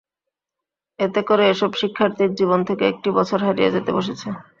এতে 0.99 1.21
করে 1.29 1.43
এসব 1.47 1.71
শিক্ষার্থীর 1.81 2.31
জীবন 2.39 2.59
থেকে 2.69 2.83
একটি 2.87 3.09
বছর 3.17 3.39
হারিয়ে 3.45 3.73
যেতে 3.75 3.91
বসেছে। 3.97 4.27